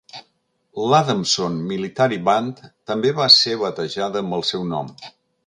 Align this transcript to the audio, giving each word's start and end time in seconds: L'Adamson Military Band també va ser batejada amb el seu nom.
L'Adamson 0.93 1.59
Military 1.71 2.17
Band 2.31 2.65
també 2.93 3.13
va 3.21 3.29
ser 3.37 3.55
batejada 3.67 4.25
amb 4.27 4.41
el 4.41 4.49
seu 4.55 4.67
nom. 4.75 4.93